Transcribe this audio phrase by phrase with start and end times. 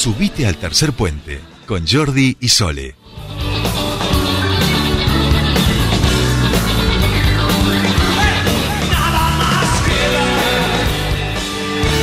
[0.00, 2.94] Subite al tercer puente con Jordi y Sole.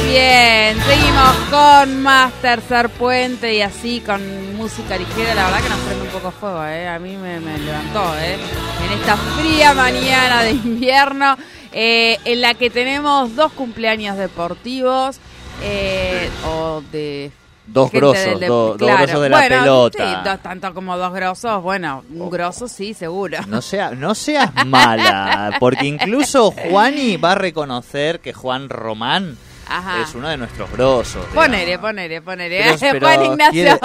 [0.08, 5.34] Bien, seguimos con más tercer puente y así con música ligera.
[5.34, 6.88] La verdad que nos prende un poco fuego, ¿eh?
[6.88, 8.38] A mí me, levantó, ¿eh?
[8.86, 11.36] En esta fría mañana de invierno
[11.72, 15.20] eh, en la que tenemos dos cumpleaños deportivos
[15.64, 17.32] eh, o de
[17.68, 19.04] Dos grosos, del de- dos, dos claro.
[19.06, 19.98] grosos de la pelota.
[20.24, 21.62] sí, dos- tanto como dos grosos.
[21.62, 23.38] Bueno, un grosso sí, seguro.
[23.48, 29.38] No, sea, no seas mala, porque incluso Juani va a reconocer que Juan Román
[29.70, 30.02] Ajá.
[30.02, 31.26] es uno de nuestros grosos.
[31.36, 32.78] Ponele, ponele, ponele.
[33.00, 33.80] Juan Ignacio,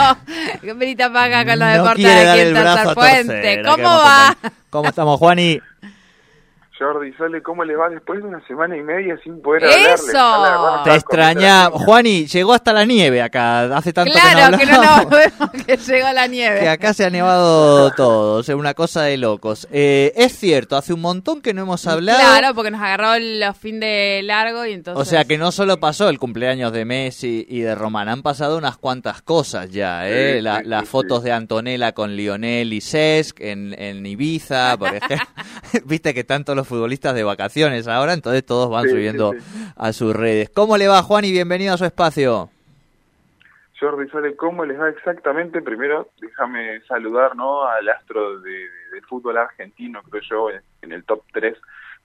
[0.61, 2.95] quiere- Benita Paca con los No deportes de dar aquí el en brazo Tercer a
[2.95, 3.63] Puente.
[3.65, 4.37] ¿Cómo va?
[4.71, 5.61] ¿Cómo estamos, Juani?
[6.83, 10.01] Jordi, Sole, ¿cómo les va después de una semana y media sin poder hablarles?
[10.01, 10.03] ¡Eso!
[10.09, 11.65] Te estaba extraña.
[11.67, 13.77] comiendo Juani, llegó hasta la nieve acá.
[13.77, 16.59] Hace tanto Claro, que que no nos vemos, que llegó la nieve.
[16.61, 19.69] Que acá se ha nevado todo, o sea, una cosa de locos.
[19.71, 22.19] Eh, es cierto, hace un montón que no hemos hablado.
[22.19, 25.01] Claro, porque nos agarró los fin de largo y entonces...
[25.01, 28.59] O sea que no solo pasó el cumpleaños de Messi y de Román, han pasado
[28.59, 30.37] unas cuantas cosas ya, ¿eh?
[30.39, 34.77] Sí, La- sí, las sí, fotos de Antonella con Lionel y Cesc en, en Ibiza,
[34.77, 35.27] por ejemplo.
[35.85, 39.73] Viste que todos los futbolistas de vacaciones ahora, entonces todos van Sí, subiendo sí.
[39.77, 40.49] a sus redes.
[40.49, 41.27] ¿Cómo le va, Juan?
[41.27, 42.49] Y bienvenido a su espacio.
[43.79, 45.61] Jordi, Sole, ¿cómo les va exactamente?
[45.61, 47.67] Primero, déjame saludar ¿no?
[47.67, 48.69] al astro de,
[49.07, 51.59] fútbol argentino, creo yo, en, en el top 3.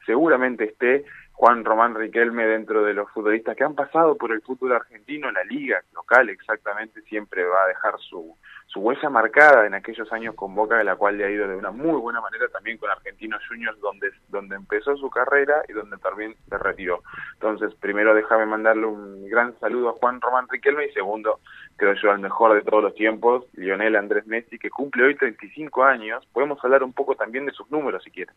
[0.05, 4.73] Seguramente esté Juan Román Riquelme dentro de los futbolistas que han pasado por el fútbol
[4.73, 8.35] argentino, la liga local exactamente, siempre va a dejar su,
[8.67, 11.55] su huella marcada en aquellos años con Boca, de la cual le ha ido de
[11.55, 15.97] una muy buena manera también con Argentinos Juniors, donde, donde empezó su carrera y donde
[15.97, 17.01] también se retiró.
[17.33, 21.39] Entonces, primero déjame mandarle un gran saludo a Juan Román Riquelme y segundo,
[21.77, 25.83] creo yo, al mejor de todos los tiempos, Lionel Andrés Messi, que cumple hoy 35
[25.85, 26.27] años.
[26.33, 28.35] Podemos hablar un poco también de sus números, si quieren.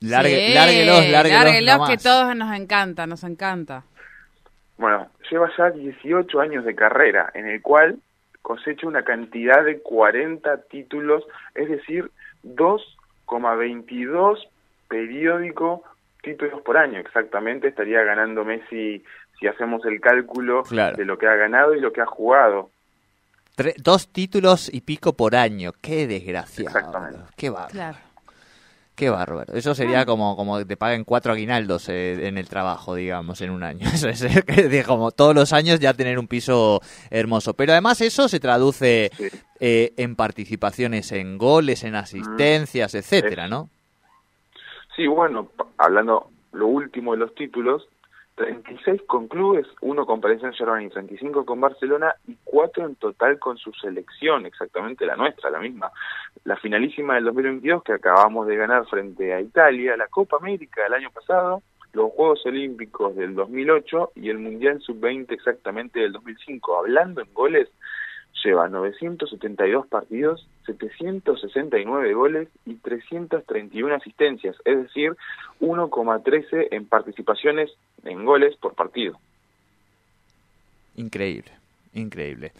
[0.00, 3.84] Largue, Sí, lárguelos, lárguelos, lárguelos, que todos nos encanta, nos encanta.
[4.76, 7.98] Bueno, lleva ya 18 años de carrera, en el cual
[8.42, 12.10] cosecha una cantidad de 40 títulos, es decir,
[12.44, 14.38] 2,22
[14.88, 15.82] periódico
[16.22, 16.98] títulos por año.
[17.00, 19.02] Exactamente estaría ganando Messi
[19.38, 20.96] si hacemos el cálculo Claro.
[20.96, 22.70] de lo que ha ganado y lo que ha jugado.
[23.56, 25.72] Tre- dos títulos y pico por año.
[25.80, 26.76] Qué desgraciado.
[26.76, 27.18] Exactamente.
[27.36, 27.72] Qué bárbaro.
[27.72, 27.98] Claro.
[28.94, 29.54] Qué bárbaro.
[29.54, 33.50] Eso sería como, como que te paguen cuatro aguinaldos eh, en el trabajo, digamos, en
[33.50, 33.88] un año.
[33.92, 36.80] Eso es eh, como todos los años ya tener un piso
[37.10, 37.54] hermoso.
[37.54, 39.28] Pero además eso se traduce Sí.
[39.60, 43.70] eh, en participaciones en goles, en asistencias, etcétera, ¿no?
[44.94, 45.48] Sí, bueno,
[45.78, 47.88] hablando lo último de los títulos,
[48.34, 53.58] 36 con clubes, uno con Paris Saint-Germain, 35 con Barcelona y cuatro en total con
[53.58, 55.90] su selección, exactamente la nuestra, la misma.
[56.44, 60.94] La finalísima del 2022 que acabamos de ganar frente a Italia, la Copa América del
[60.94, 61.62] año pasado,
[61.92, 66.78] los Juegos Olímpicos del 2008 y el Mundial Sub-20 exactamente del 2005.
[66.78, 67.68] Hablando en goles,
[68.44, 75.16] lleva 972 partidos, 769 goles y 331 asistencias, es decir,
[75.60, 77.70] 1,13 en participaciones
[78.04, 79.18] en goles por partido.
[80.96, 81.50] Increíble,
[81.94, 82.52] increíble.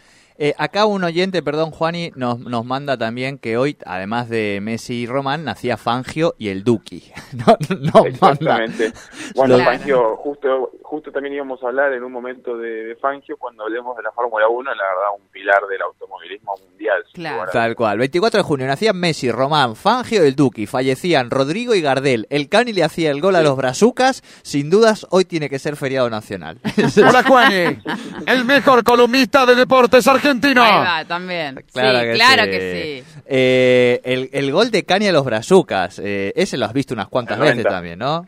[0.44, 5.02] Eh, acá un oyente, perdón, Juani, nos, nos manda también que hoy, además de Messi
[5.02, 7.12] y Román, nacía Fangio y el Duki.
[7.32, 8.08] No, no manda.
[8.08, 8.92] Exactamente.
[9.36, 9.70] Bueno, Claro.
[9.70, 13.96] Fangio, justo, justo también íbamos a hablar en un momento de, de Fangio cuando hablemos
[13.96, 17.04] de la Fórmula 1, la verdad, un pilar del automovilismo mundial.
[17.14, 17.50] Claro.
[17.52, 17.98] Tal cual.
[17.98, 20.66] 24 de junio nacían Messi, Román, Fangio y el Duki.
[20.66, 22.26] Fallecían Rodrigo y Gardel.
[22.30, 24.22] El Cani le hacía el gol a los brazucas.
[24.42, 26.58] Sin dudas, hoy tiene que ser feriado nacional.
[26.96, 27.78] Hola, Juani.
[28.26, 30.31] El mejor columnista de deportes argentino.
[30.62, 31.56] Ahí va, también.
[31.66, 33.20] sí, claro que sí.
[33.26, 35.98] Eh, el, el gol de Cani a los brazucas.
[35.98, 37.70] eh, ese lo has visto unas cuantas El veces 90.
[37.70, 38.26] también, ¿no?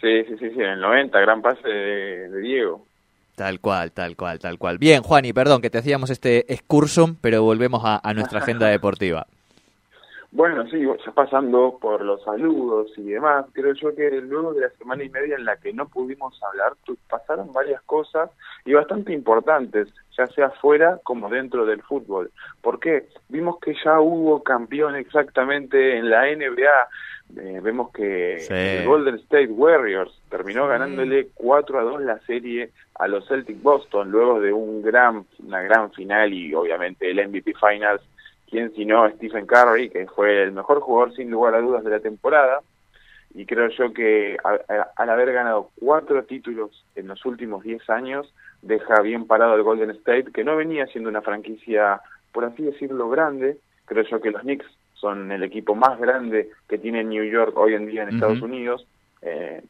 [0.00, 2.84] Sí, sí, sí, sí, en el 90, gran pase de, de Diego.
[3.36, 4.78] Tal cual, tal cual, tal cual.
[4.78, 9.26] Bien, Juani, perdón que te hacíamos este excursum, pero volvemos a, a nuestra agenda deportiva.
[10.34, 14.70] Bueno, sí, ya pasando por los saludos y demás, creo yo que luego de la
[14.70, 16.72] semana y media en la que no pudimos hablar,
[17.10, 18.30] pasaron varias cosas
[18.64, 22.30] y bastante importantes, ya sea fuera como dentro del fútbol.
[22.62, 23.08] ¿Por qué?
[23.28, 26.88] Vimos que ya hubo campeón exactamente en la NBA.
[27.36, 28.52] Eh, vemos que Sí.
[28.54, 34.10] el Golden State Warriors terminó ganándole 4 a 2 la serie a los Celtic Boston
[34.10, 38.02] luego de un gran una gran final y obviamente el MVP Finals
[38.52, 42.00] quién sino Stephen Curry, que fue el mejor jugador sin lugar a dudas de la
[42.00, 42.60] temporada.
[43.34, 49.00] y creo yo que al haber ganado cuatro títulos en los últimos 10 años, deja
[49.00, 53.56] bien parado el Golden State, que no venía siendo una franquicia, por así decirlo, grande.
[53.86, 57.72] Creo yo que los Knicks son el equipo más grande que tiene New York hoy
[57.72, 58.86] en día en Estados Unidos.
[59.22, 59.62] Eh,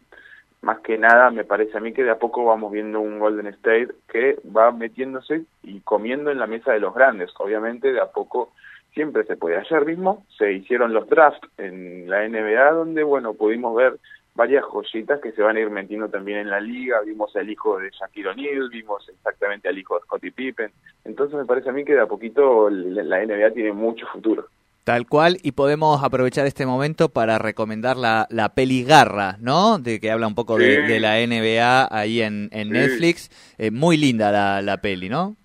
[0.62, 3.46] más que nada, me parece a mí que de a poco vamos viendo un Golden
[3.46, 7.30] State que va metiéndose y comiendo en la mesa de los grandes.
[7.38, 8.52] Obviamente, de a poco
[8.94, 9.56] siempre se puede.
[9.56, 13.98] Ayer mismo se hicieron los drafts en la NBA, donde, bueno, pudimos ver
[14.34, 17.00] varias joyitas que se van a ir metiendo también en la liga.
[17.04, 20.70] Vimos al hijo de Shaquille O'Neal, vimos exactamente al hijo de Scottie Pippen.
[21.04, 24.46] Entonces me parece a mí que de a poquito la NBA tiene mucho futuro.
[24.84, 29.78] Tal cual, y podemos aprovechar este momento para recomendar la, la peli Garra, ¿no?
[29.78, 33.30] De que habla un poco de, la NBA ahí en, en Netflix.
[33.58, 35.36] Eh, muy linda la, la peli, ¿no?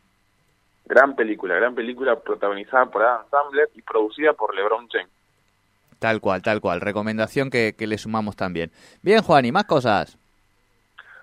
[0.88, 5.12] Gran película, gran película protagonizada por Adam Sandler y producida por LeBron James.
[6.00, 6.80] Tal cual, tal cual.
[6.80, 8.72] Recomendación que, que le sumamos también.
[9.02, 10.18] Bien, Juan, ¿y más cosas?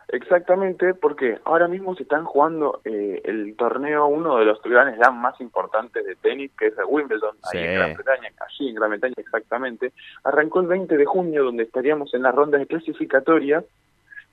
[0.08, 5.20] Exactamente, porque ahora mismo se están jugando eh, el torneo, uno de los grandes Slam
[5.20, 8.90] más importantes de tenis, que es el Wimbledon, ahí en Gran Bretaña, allí en Gran
[8.90, 9.93] Bretaña exactamente.
[10.25, 13.64] Arrancó el 20 de junio, donde estaríamos en las rondas de clasificatoria,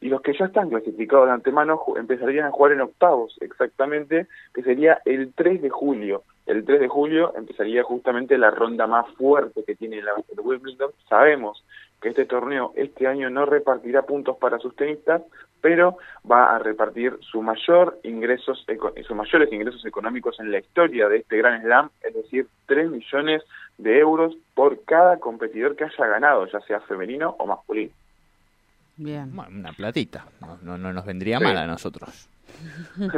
[0.01, 4.63] y los que ya están clasificados de antemano empezarían a jugar en octavos, exactamente, que
[4.63, 6.23] sería el 3 de julio.
[6.47, 10.91] El 3 de julio empezaría justamente la ronda más fuerte que tiene la, el Wimbledon.
[11.07, 11.63] Sabemos
[12.01, 15.21] que este torneo este año no repartirá puntos para sus tenistas,
[15.61, 15.97] pero
[16.29, 18.65] va a repartir su mayor ingresos
[19.07, 23.43] sus mayores ingresos económicos en la historia de este Gran Slam, es decir, 3 millones
[23.77, 27.93] de euros por cada competidor que haya ganado, ya sea femenino o masculino.
[28.97, 29.31] Bien.
[29.37, 30.25] una platita,
[30.61, 32.29] no, no, nos vendría mal a nosotros.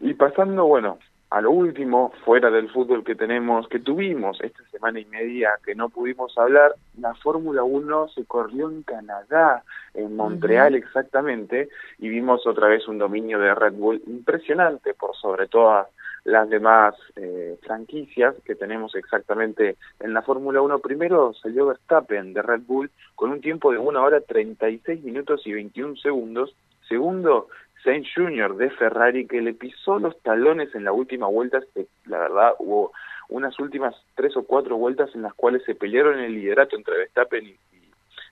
[0.00, 0.98] y pasando, bueno,
[1.32, 5.74] a lo último, fuera del fútbol que tenemos, que tuvimos esta semana y media que
[5.74, 9.64] no pudimos hablar, la Fórmula 1 se corrió en Canadá,
[9.94, 15.48] en Montreal exactamente, y vimos otra vez un dominio de Red Bull impresionante por sobre
[15.48, 15.88] todas
[16.24, 20.78] las demás eh, franquicias que tenemos exactamente en la Fórmula 1.
[20.78, 25.52] Primero salió Verstappen de Red Bull con un tiempo de 1 hora 36 minutos y
[25.52, 26.54] 21 segundos.
[26.88, 27.48] Segundo,
[27.82, 28.56] Sainz Jr.
[28.56, 31.60] de Ferrari que le pisó los talones en la última vuelta,
[32.06, 32.92] la verdad hubo
[33.28, 37.46] unas últimas tres o cuatro vueltas en las cuales se pelearon el liderato entre Verstappen
[37.46, 37.56] y,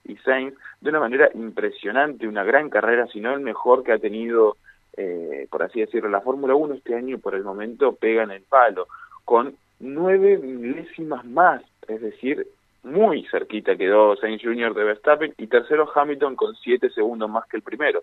[0.04, 3.98] y, Sainz de una manera impresionante, una gran carrera, si no el mejor que ha
[3.98, 4.56] tenido,
[4.96, 8.42] eh, por así decirlo, la Fórmula 1 este año por el momento pega en el
[8.42, 8.86] palo,
[9.24, 12.46] con nueve milésimas más, es decir,
[12.82, 14.74] muy cerquita quedó Sainz Jr.
[14.74, 18.02] de Verstappen y tercero Hamilton con siete segundos más que el primero.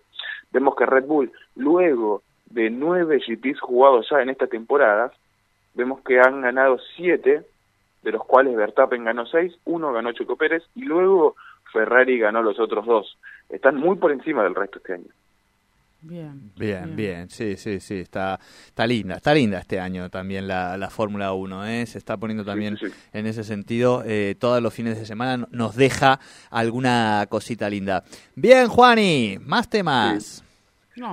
[0.52, 5.12] Vemos que Red Bull, luego de nueve GPs jugados ya en esta temporada,
[5.74, 7.42] vemos que han ganado siete,
[8.02, 11.34] de los cuales Verstappen ganó seis, uno ganó Checo Pérez y luego
[11.72, 13.18] Ferrari ganó los otros dos.
[13.48, 15.08] Están muy por encima del resto este año.
[16.00, 20.76] Bien, bien, bien, sí, sí, sí, está, está linda, está linda este año también la,
[20.76, 21.86] la Fórmula 1, ¿eh?
[21.86, 22.78] se está poniendo también
[23.12, 28.04] en ese sentido, eh, todos los fines de semana nos deja alguna cosita linda.
[28.36, 30.44] Bien, Juani, más temas.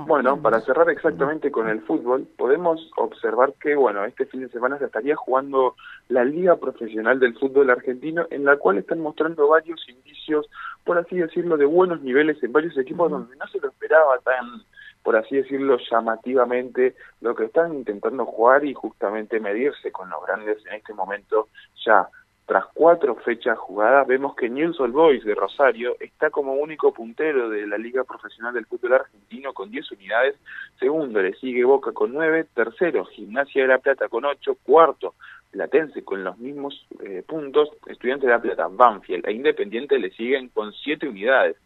[0.05, 4.77] bueno, para cerrar exactamente con el fútbol, podemos observar que, bueno, este fin de semana
[4.77, 5.75] se estaría jugando
[6.09, 10.47] la Liga Profesional del Fútbol Argentino, en la cual están mostrando varios indicios,
[10.83, 14.63] por así decirlo, de buenos niveles en varios equipos donde no se lo esperaba tan
[15.05, 20.65] por así decirlo, llamativamente lo que están intentando jugar y justamente medirse con los grandes
[20.65, 21.47] en este momento
[21.85, 22.09] ya.
[22.47, 27.49] Tras cuatro fechas jugadas, vemos que News Old Boys de Rosario está como único puntero
[27.49, 30.35] de la Liga Profesional del Fútbol Argentino con 10 unidades.
[30.79, 32.47] Segundo, le sigue Boca con 9.
[32.55, 34.57] Tercero, Gimnasia de la Plata con 8.
[34.63, 35.13] Cuarto,
[35.51, 37.69] Platense con los mismos eh, puntos.
[37.87, 41.57] Estudiantes de la Plata, Banfield e Independiente le siguen con 7 unidades.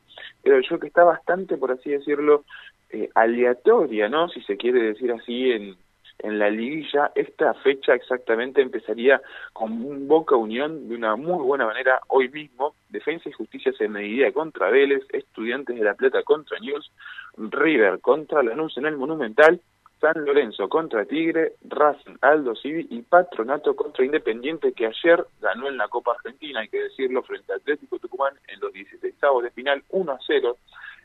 [0.44, 2.44] Pero yo que está bastante, por así decirlo,
[2.92, 4.30] eh, aleatoria, ¿no?
[4.30, 5.76] Si se quiere decir así en,
[6.20, 9.22] en la liguilla, esta fecha exactamente empezaría
[9.54, 12.76] con un Boca Unión de una muy buena manera hoy mismo.
[12.90, 16.92] Defensa y Justicia se mediría contra Vélez, Estudiantes de La Plata contra News,
[17.38, 19.62] River contra Lanús en el Monumental,
[20.00, 25.78] San Lorenzo contra Tigre, Racing, Aldo Civi y Patronato contra Independiente que ayer ganó en
[25.78, 29.84] la Copa Argentina, hay que decirlo, frente a Atlético Tucumán en los 16 de final
[29.90, 30.58] 1 a 0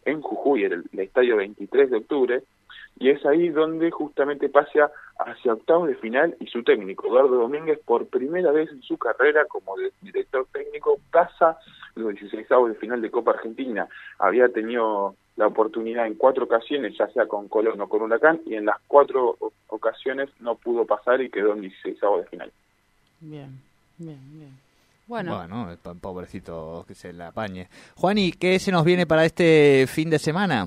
[0.04, 2.42] en Jujuy, el, estadio 23 de octubre,
[2.98, 7.80] y es ahí donde justamente pasa hacia octavos de final y su técnico, Eduardo Domínguez,
[7.84, 11.58] por primera vez en su carrera como director técnico, pasa
[11.96, 13.88] los 16 de final de Copa Argentina.
[14.18, 18.54] Había tenido la oportunidad en cuatro ocasiones, ya sea con Colón o con Huracán, y
[18.54, 19.36] en las cuatro
[19.68, 22.52] ocasiones no pudo pasar y quedó en 16 de final.
[23.20, 23.60] Bien,
[23.98, 24.63] bien, bien.
[25.06, 27.68] Bueno, Bueno, el po- pobrecito que se la apañe.
[27.96, 30.66] Juani, ¿qué se nos viene para este fin de semana?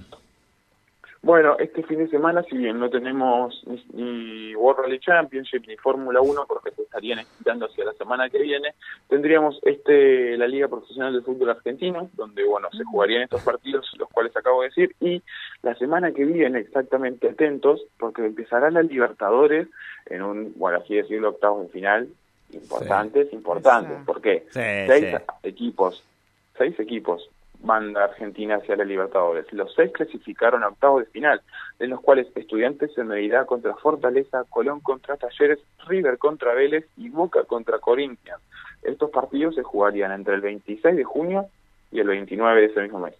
[1.23, 5.75] Bueno, este fin de semana, si bien no tenemos ni, ni World Rally Championship ni
[5.75, 8.75] Fórmula 1, porque se estarían quitando hacia la semana que viene,
[9.09, 14.07] tendríamos este la Liga Profesional de Fútbol Argentino, donde bueno se jugarían estos partidos, los
[14.09, 15.21] cuales acabo de decir, y
[15.63, 19.67] la semana que viene, exactamente atentos, porque empezará la Libertadores
[20.05, 22.07] en un, bueno, así decirlo, octavos de final,
[22.51, 23.97] importantes, importantes.
[23.97, 24.03] Sí.
[24.05, 24.45] ¿Por qué?
[24.51, 25.23] Sí, seis sí.
[25.43, 26.03] equipos,
[26.57, 29.51] seis equipos van de Argentina hacia la Libertadores.
[29.51, 31.41] Los seis clasificaron a octavos de final,
[31.79, 37.09] de los cuales Estudiantes se medirá contra Fortaleza, Colón contra Talleres, River contra Vélez y
[37.09, 38.41] Boca contra Corinthians.
[38.83, 41.47] Estos partidos se jugarían entre el 26 de junio
[41.91, 43.15] y el 29 de ese mismo mes.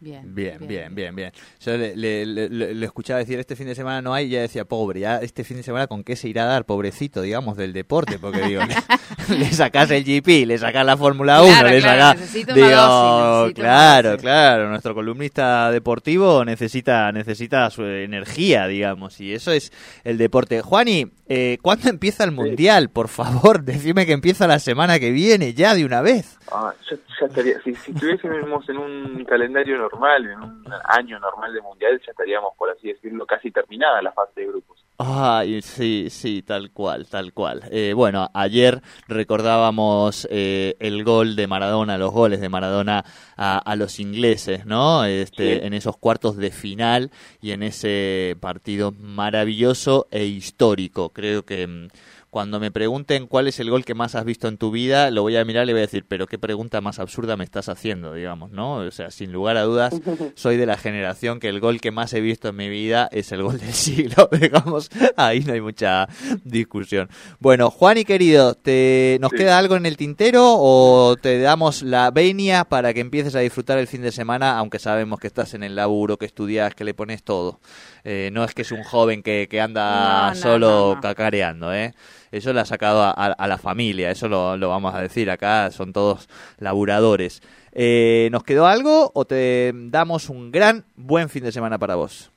[0.00, 0.34] Bien.
[0.34, 1.32] Bien, bien, bien, bien.
[1.60, 4.64] Yo le, le- le- escuchaba decir, este fin de semana no hay, y ya decía,
[4.64, 7.72] pobre, ya este fin de semana con qué se irá a dar, pobrecito, digamos, del
[7.72, 8.60] deporte, porque digo,
[9.38, 12.80] le, sacás el GP, le sacás la Fórmula 1, Claro, le claro, necesita una digo,
[12.80, 19.72] dosis, claro, claro, nuestro columnista deportivo necesita, necesita su energía, digamos, y eso es
[20.04, 20.62] el deporte.
[20.62, 22.90] Juani, eh, ¿cuándo empieza el Mundial?
[22.90, 26.38] Por favor, decime que empieza la semana que viene, ya de una vez.
[26.52, 31.52] Ah, ya, ya estaría, si, si estuviésemos en un calendario normal, en un año normal
[31.52, 34.86] de mundial, ya estaríamos, por así decirlo, casi terminada la fase de grupos.
[34.98, 37.64] Ay, sí, sí, tal cual, tal cual.
[37.70, 43.04] Eh, bueno, ayer recordábamos eh, el gol de Maradona, los goles de Maradona
[43.36, 45.04] a, a los ingleses, ¿no?
[45.04, 45.66] Este, Sí.
[45.66, 47.10] En esos cuartos de final
[47.42, 51.10] y en ese partido maravilloso e histórico.
[51.10, 51.88] Creo que mm,
[52.36, 55.22] cuando me pregunten cuál es el gol que más has visto en tu vida, lo
[55.22, 57.70] voy a mirar y le voy a decir, pero qué pregunta más absurda me estás
[57.70, 58.74] haciendo, digamos, ¿no?
[58.74, 59.94] O sea, sin lugar a dudas,
[60.34, 63.32] soy de la generación que el gol que más he visto en mi vida es
[63.32, 66.10] el gol del siglo, digamos, ahí no hay mucha
[66.44, 67.08] discusión.
[67.40, 69.38] Bueno, Juan y querido, ¿te, ¿nos Sí.
[69.38, 73.78] queda algo en el tintero o te damos la venia para que empieces a disfrutar
[73.78, 76.92] el fin de semana, aunque sabemos que estás en el laburo, que estudias, que le
[76.92, 77.60] pones todo?
[78.04, 81.72] Eh, no es que es un joven que, que anda No, no, solo no, cacareando,
[81.72, 81.94] ¿eh?
[82.32, 85.30] Eso lo ha sacado a, a- a la familia, eso lo, lo vamos a decir
[85.30, 86.28] acá, son todos
[86.58, 87.42] laburadores.
[87.72, 92.30] Eh, ¿Nos quedó algo o te damos un gran buen fin de semana para vos?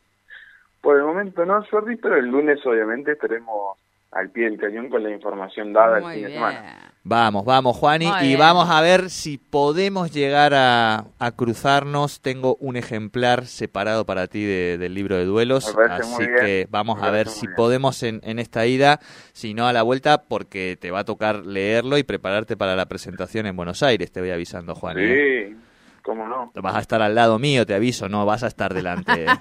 [0.82, 3.78] Por el momento no, Jordi, pero el lunes obviamente estaremos
[4.12, 6.89] al pie del cañón con la información dada el Muy fin de semana.
[7.02, 8.40] Vamos, vamos, Juani, Muy y bien.
[8.40, 12.20] vamos a ver si podemos llegar a, a cruzarnos.
[12.20, 17.10] Tengo un ejemplar separado para ti de- del libro de duelos, así que vamos a
[17.10, 17.56] ver si bien.
[17.56, 19.00] podemos en, en esta ida,
[19.32, 22.86] si no a la vuelta, porque te va a tocar leerlo y prepararte para la
[22.88, 25.02] presentación en Buenos Aires, te voy avisando, Juani.
[25.02, 25.56] ¿eh?
[26.04, 26.52] Cómo no.
[26.62, 29.26] Vas a estar al lado mío, te aviso, no vas a estar delante.
[29.26, 29.34] Claro,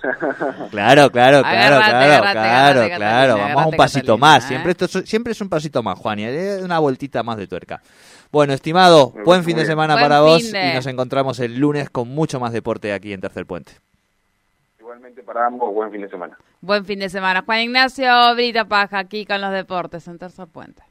[0.70, 3.38] claro, claro, Agárrate, claro, agárrate, claro, agárrate, claro.
[3.38, 4.44] Vamos a un pasito Catalina, más.
[4.44, 4.48] ¿eh?
[4.48, 6.18] Siempre esto es, siempre es un pasito más, Juan.
[6.18, 7.80] Y es una vueltita más de tuerca.
[8.32, 11.90] Bueno, estimado, Me buen fin de semana Buen para vos y nos encontramos el lunes
[11.90, 13.72] con mucho más deporte aquí en Tercer Puente.
[14.80, 16.36] Igualmente para ambos, buen fin de semana.
[16.60, 17.42] buen fin de semana.
[17.46, 20.82] Juan Ignacio Brita Paja aquí con los deportes en Tercer Puente.